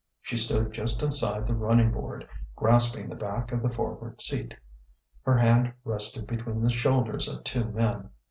She 0.19 0.35
stood 0.35 0.73
just 0.73 1.03
inside 1.03 1.45
the 1.45 1.53
running 1.53 1.91
board, 1.91 2.27
grasping 2.55 3.07
the 3.07 3.15
back 3.15 3.51
of 3.51 3.61
the 3.61 3.69
forward 3.69 4.19
seat. 4.19 4.55
Her 5.21 5.37
hand 5.37 5.71
rested 5.85 6.25
between 6.25 6.63
the 6.63 6.71
shoulders 6.71 7.27
of 7.29 7.43
two 7.43 7.65
men. 7.65 8.09